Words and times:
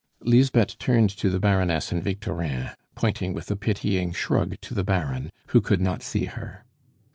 Lisbeth 0.21 0.79
turned 0.79 1.11
to 1.11 1.29
the 1.29 1.39
Baroness 1.39 1.91
and 1.91 2.01
Victorin, 2.03 2.71
pointing 2.95 3.35
with 3.35 3.51
a 3.51 3.55
pitying 3.55 4.11
shrug 4.13 4.59
to 4.61 4.73
the 4.73 4.83
Baron, 4.83 5.29
who 5.49 5.61
could 5.61 5.79
not 5.79 6.01
see 6.01 6.25
her. 6.25 6.65